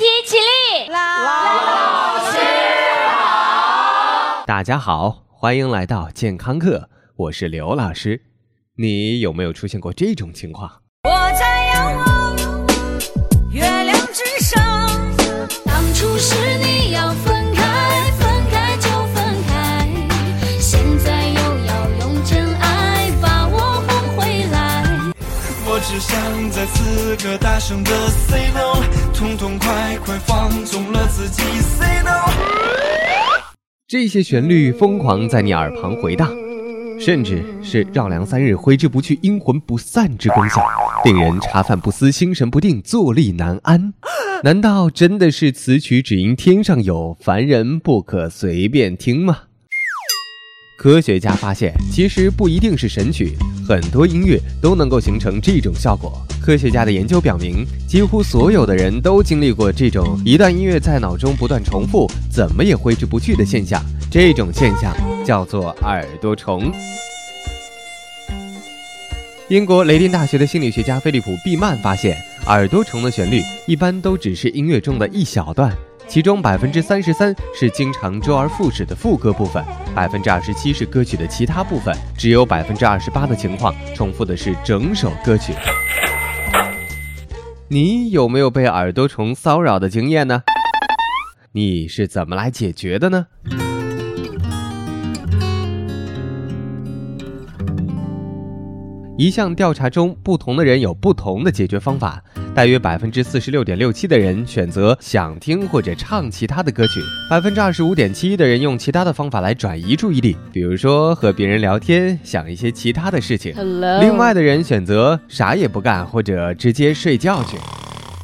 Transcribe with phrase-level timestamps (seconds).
[0.00, 0.88] 体起立。
[0.88, 0.96] 老
[2.30, 2.38] 师
[3.06, 8.22] 好，大家好，欢迎来到健康课，我是刘老师。
[8.78, 10.80] 你有没有出现过这种情况？
[11.04, 12.34] 我在仰望
[13.52, 14.58] 月亮之上，
[15.66, 17.39] 当初是你要分
[26.10, 28.82] 想在此刻大声的 say no，
[29.14, 32.10] 痛痛快快放纵了自己 say no。
[33.86, 36.28] 这些旋律疯狂在你耳旁回荡。
[36.98, 40.60] 甚至是绕梁三日挥之不去、阴魂不散之功效，
[41.04, 43.94] 令人茶饭不思、心神不定、坐立难安。
[44.42, 49.38] 难道真的是此曲只应天上有，凡人不可随便听吗？
[50.82, 53.36] 科学家发现，其实不一定是神曲，
[53.68, 56.26] 很多音乐都能够形成这种效果。
[56.40, 63.78] 科学家的研究表明，几乎所有的人都经历过这种一段音乐在脑中不断重复，怎么也挥之不去的现象。
[64.10, 66.72] 这种现象叫做耳朵虫。
[69.50, 75.76] 英国雷丁大学的心理学家菲利普·毕曼发现，耳朵虫的旋律一般都只是音乐中的一小段，
[76.10, 85.52] 其中百分之三十三是经常周而复始的副歌部分，百分之二十七是歌曲的其他部分，只有百分之二十八的情况重复的是整首歌曲。
[87.68, 90.42] 你有没有被耳朵虫骚扰的经验呢？
[91.52, 93.28] 你是怎么来解决的呢？
[99.16, 102.24] 一项调查中，不同的人有不同的解决方法。
[102.52, 113.54] 大约百分之四十六点六七的人选择想听或者唱其他的歌曲，百分之二十五点七一的人用其他的方法来转移注意力，比如说和别人聊天，想一些其他的事情。
[114.00, 117.56] 另外的人选择啥也不干，或者直接睡觉去。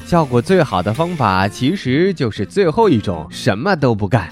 [0.05, 4.29] 效果最好的方法其实就是最后一种，什么都不干。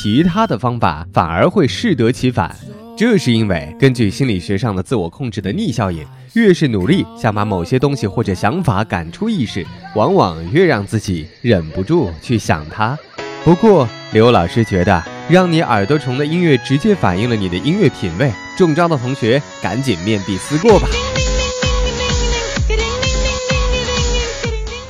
[0.00, 2.54] 其他的方法反而会适得其反。
[2.96, 9.64] 这是因为，根据心理学上的自我控制的逆效应，越是努力想把某些东西或者想法赶出意识，
[9.94, 12.98] 往往越让自己忍不住去想它。
[13.44, 20.88] 不过，刘老师觉得，让你耳朵虫的音乐直接反映了你的音乐品味，中招的同学赶紧面壁思过吧。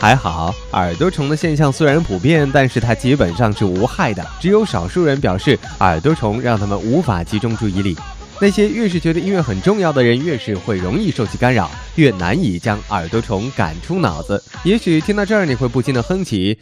[0.01, 4.25] 还好，耳朵虫的现象虽然普遍，但是它基本上是无害的。
[4.41, 7.95] 只有少数人表示，耳朵虫让他们无法集中注意力。
[8.41, 14.43] 那些越是觉得音乐很重要的人，越是会容易受其干扰，越难以将耳朵虫赶出脑子。
[14.65, 16.59] 也许听到这儿，你会不禁的哼起。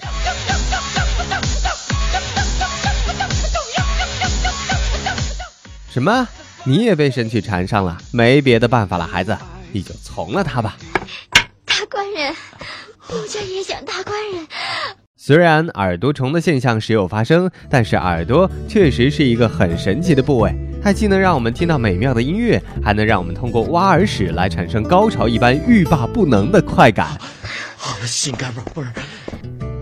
[5.90, 6.28] 什么？
[6.64, 7.98] 你也被神曲缠上了？
[8.12, 9.36] 没别的办法了，孩子，
[9.72, 10.76] 你就从了他吧。
[11.64, 12.34] 大官人。
[13.10, 14.46] 奴家也想大官人。
[15.16, 27.16] 虽然耳朵虫的现象时有发生，但是耳朵确实是一个很神奇的部位，它既能让我们听到美妙的音乐，还能让我们通过挖耳屎来产生高潮一般欲罢不能的快感。
[27.76, 28.92] 好的，心肝宝贝儿。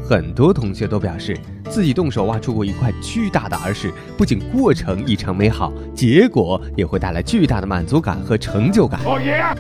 [0.07, 1.39] 很多同学都表示，
[1.71, 9.01] 自己动手挖出过一块巨大的耳屎，不仅过程异常美好，结果也会带来巨大的满足感和成就感。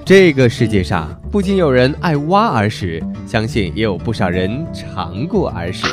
[0.04, 5.86] 这个世界上不仅有人爱挖耳屎，相信也有不少人尝过耳屎。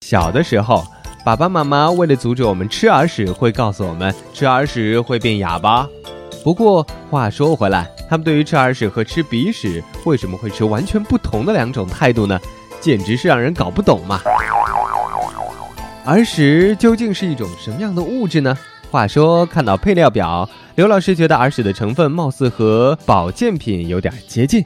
[0.00, 0.82] 小的时候，
[1.22, 5.86] 爸爸妈妈为了阻止我们吃耳屎，会告诉我们吃耳屎会变哑巴。
[6.42, 12.40] 不过话说回来，他们对于吃耳屎和吃鼻屎为什么会持完全不同的两种态度呢？
[12.80, 14.18] 简直是让人搞不懂嘛！
[16.06, 18.56] 耳屎究竟是一种什么样的物质呢？
[18.90, 24.64] 话说，看到配料表，刘老师觉得耳屎的成分貌似和保健品有点接近。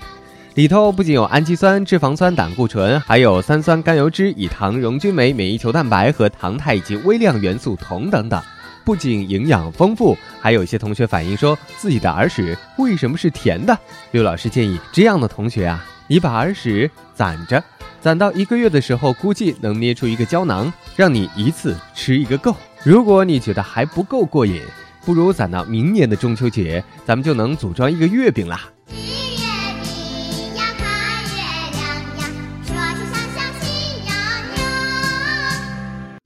[0.55, 8.41] 里头不仅有氨基酸、脂肪酸、胆固醇，还有三酸甘油脂、乙糖、溶菌酶、免疫球蛋白和糖肽以及微量元素铜等等。
[8.85, 13.77] 不仅营养丰富，还有一些同学反映说自己的耳屎为什么是甜的？
[14.13, 17.61] 刘老师建议这样的同学啊，你把耳屎攒着。
[18.01, 22.55] 攒到一个月的时候，估计能捏出一个胶囊，让你一次吃一个够。
[22.85, 24.63] 如果你觉得还不够过瘾，
[25.05, 28.69] 不如攒到明年的中秋节，咱们就能组装一个月饼啦。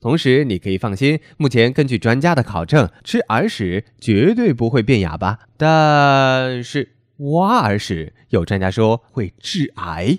[0.01, 10.17] 同时，你可以放心，目前根据专家的考证，吃耳屎绝对不会变哑巴，但是挖耳屎，有专家说会致癌。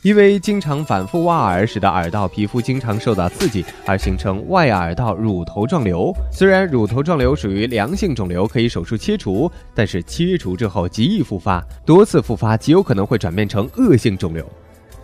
[0.00, 6.10] 因为经常反复挖耳，使得耳道皮肤经常受到刺激，而形成外耳道乳头状瘤。
[6.32, 14.50] 虽然乳头状瘤属于良性肿瘤，可以手术切除，但是切除之后极易复发，多次复发极有可能会转变成恶性肿瘤。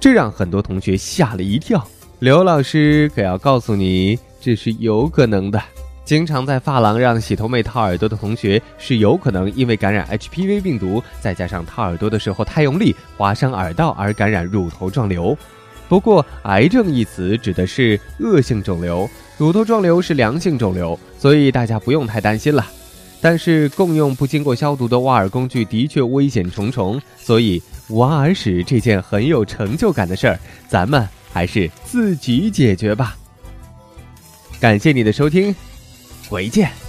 [0.03, 1.87] 这让很多同学吓了一跳。
[2.19, 5.63] 刘老师可要告诉你，这是有可能的。
[6.05, 15.39] 经常在发廊让洗头妹掏耳朵的同学，是有可能因为感染 HPV 病毒，再加上掏耳朵的时候太用力，划伤耳道而感染乳头状瘤。
[15.89, 19.09] 不过，癌症一词指的是恶性肿瘤，
[19.39, 22.67] 乳头状瘤是良性肿瘤，所以大家不用太担心了。
[23.21, 30.39] 但是，共用不经过消毒的挖耳工具的确危险重重，所以挖耳屎这件很有成就感的事儿，
[30.69, 33.17] 咱们还是自己解决吧。
[34.59, 35.55] 感谢你的收听，
[36.29, 36.82] 回见。